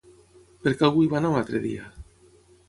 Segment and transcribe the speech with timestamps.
[0.63, 1.91] Per què algú hi va anar un altre dia?